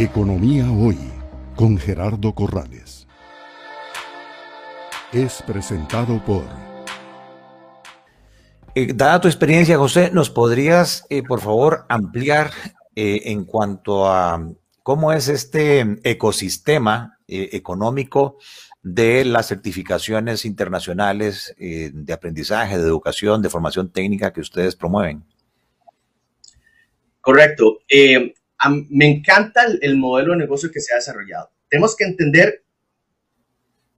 [0.00, 0.96] Economía Hoy
[1.54, 3.06] con Gerardo Corrales.
[5.12, 6.44] Es presentado por...
[8.74, 12.50] Eh, dada tu experiencia, José, ¿nos podrías, eh, por favor, ampliar
[12.96, 14.42] eh, en cuanto a
[14.82, 18.38] cómo es este ecosistema económico
[18.82, 25.22] de las certificaciones internacionales de aprendizaje, de educación, de formación técnica que ustedes promueven?
[27.20, 27.80] Correcto
[28.68, 31.50] me encanta el, modelo de negocio que se ha desarrollado.
[31.68, 32.64] Tenemos que entender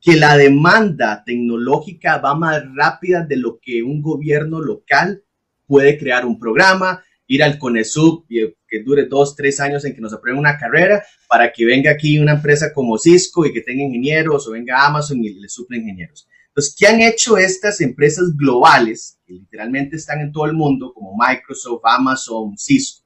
[0.00, 5.22] que la demanda tecnológica va más rápida de lo que un gobierno local
[5.66, 10.12] puede crear un programa, ir al CONESUB, que dure dos, tres años en que nos
[10.12, 14.46] aprueben una carrera, para que venga aquí una empresa como Cisco y que tenga ingenieros,
[14.46, 16.28] o venga Amazon y le suple ingenieros.
[16.48, 21.14] Entonces, ¿qué han hecho estas empresas globales, que literalmente están en todo el mundo, como
[21.14, 23.04] Microsoft, Amazon, Cisco?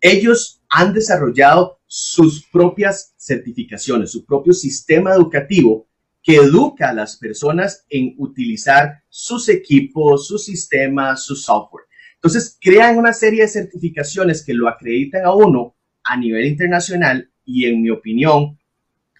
[0.00, 5.86] Ellos han desarrollado sus propias certificaciones, su propio sistema educativo
[6.22, 11.84] que educa a las personas en utilizar sus equipos, sus sistemas, su software.
[12.14, 17.66] Entonces, crean una serie de certificaciones que lo acreditan a uno a nivel internacional y
[17.66, 18.58] en mi opinión,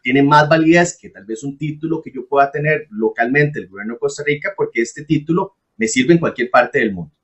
[0.03, 3.95] tiene más validez que tal vez un título que yo pueda tener localmente el gobierno
[3.95, 7.15] de Costa Rica, porque este título me sirve en cualquier parte del mundo.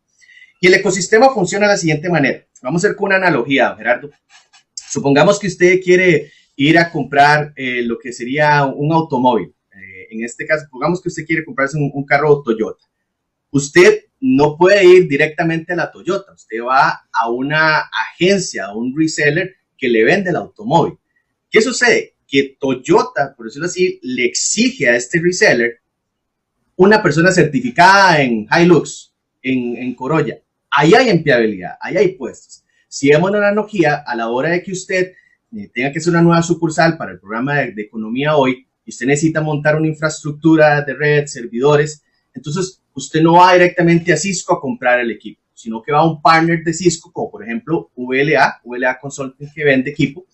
[0.60, 2.44] Y el ecosistema funciona de la siguiente manera.
[2.62, 4.10] Vamos a hacer con una analogía, Gerardo.
[4.74, 9.54] Supongamos que usted quiere ir a comprar eh, lo que sería un automóvil.
[9.72, 12.84] Eh, en este caso, supongamos que usted quiere comprarse un, carro Toyota.
[13.50, 16.32] Usted no puede ir directamente a la Toyota.
[16.32, 20.98] Usted va a una agencia, a un reseller que le vende el automóvil.
[21.48, 22.16] ¿Qué sucede?
[22.26, 25.80] Que Toyota, por decirlo así, le exige a este reseller
[26.74, 30.40] una persona certificada en Hilux, en, en Corolla
[30.78, 32.64] ahí hay empleabilidad, ahí hay puestos.
[32.86, 35.12] Si vemos una analogía, a la hora de que usted
[35.56, 39.06] eh, tenga que hacer una nueva sucursal para el programa de, economía hoy, y usted
[39.06, 44.60] necesita montar una infraestructura de red, servidores, entonces usted no va directamente a Cisco a
[44.60, 48.60] comprar el equipo, sino que va a un partner de Cisco, como por ejemplo VLA,
[48.64, 50.26] VLA Consulting que vende equipo,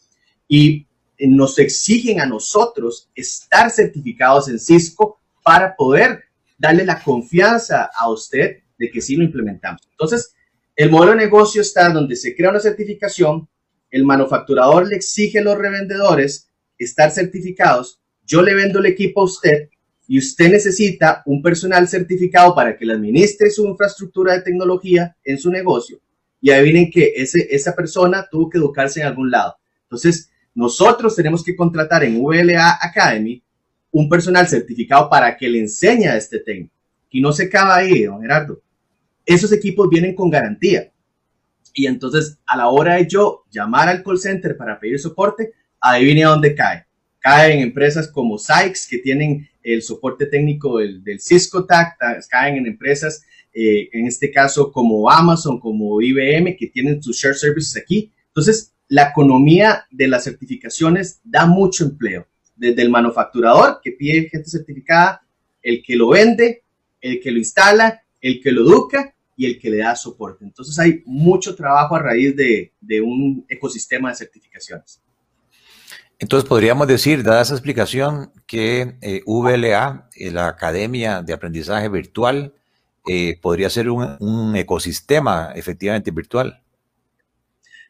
[0.46, 6.24] y eh, nos exigen a nosotros estar certificados en Cisco para poder
[6.58, 9.80] darle la confianza a usted de que sí lo implementamos.
[9.90, 10.34] Entonces,
[10.76, 13.48] el modelo de negocio está donde se crea una certificación,
[13.90, 19.24] el manufacturador le exige a los revendedores estar certificados, yo le vendo el equipo a
[19.24, 19.68] usted
[20.08, 25.38] y usted necesita un personal certificado para que le administre su infraestructura de tecnología en
[25.38, 26.00] su negocio.
[26.40, 29.56] Y adivinen que esa persona tuvo que educarse en algún lado.
[29.84, 33.42] Entonces, nosotros tenemos que contratar en VLA Academy
[33.92, 36.74] un personal certificado para que le enseñe este técnico.
[37.10, 38.63] Y no se acaba ahí, don Gerardo
[39.26, 40.90] esos equipos vienen con garantía.
[41.74, 46.22] Y entonces, a la hora de yo llamar al call center para pedir soporte, adivine
[46.22, 46.86] dónde cae.
[47.18, 51.96] Cae en empresas como Sykes, que tienen el soporte técnico del, Cisco TAC,
[52.28, 57.34] caen en empresas, eh, en este caso, como Amazon, como IBM, que tienen sus share
[57.34, 58.12] services aquí.
[58.28, 62.26] Entonces, la economía de las certificaciones da mucho empleo.
[62.54, 65.26] Desde el manufacturador, que pide gente certificada,
[65.62, 66.62] el que lo vende,
[67.00, 70.44] el que lo instala, el que lo educa y el que le da soporte.
[70.44, 75.00] Entonces hay mucho trabajo a raíz de, un ecosistema de certificaciones.
[76.18, 82.54] Entonces podríamos decir, dada esa explicación, que eh, VLA, eh, la Academia de Aprendizaje Virtual,
[83.06, 86.60] eh, podría ser un, ecosistema efectivamente virtual.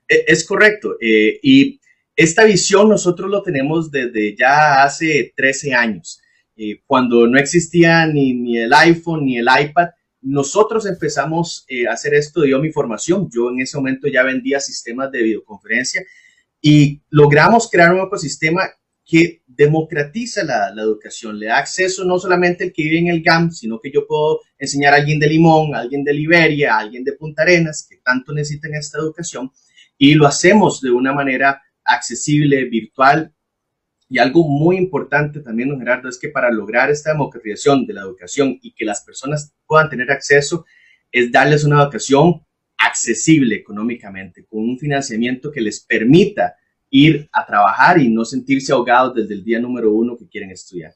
[0.08, 0.96] E, es correcto.
[1.00, 1.80] y
[2.16, 6.20] esta visión nosotros lo tenemos desde ya hace 13 años,
[6.86, 9.88] cuando no existía ni, ni el iPhone ni el iPad
[10.24, 13.28] nosotros empezamos eh, a hacer esto, dio mi formación.
[13.30, 16.02] Yo en ese momento ya vendía sistemas de videoconferencia
[16.60, 18.62] y logramos crear un ecosistema
[19.04, 23.50] que democratiza la, educación, le da acceso no solamente al que vive en el GAM,
[23.50, 27.04] sino que yo puedo enseñar a alguien de Limón, a alguien de Liberia, a alguien
[27.04, 29.52] de Punta Arenas, que tanto necesitan esta educación,
[29.98, 33.30] y lo hacemos de una manera accesible, virtual,
[34.08, 38.02] y algo muy importante también, don Gerardo, es que para lograr esta democratización de la
[38.02, 40.66] educación y que las personas puedan tener acceso,
[41.10, 42.44] es darles una educación
[42.76, 46.54] accesible económicamente, con un financiamiento que les permita
[46.90, 50.94] ir a trabajar y no sentirse ahogados desde el día número uno que quieren estudiar.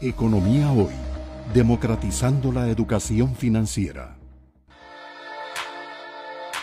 [0.00, 0.94] Economía hoy,
[1.52, 4.16] democratizando la educación financiera.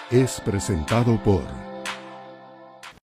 [0.09, 1.70] Es presentado por...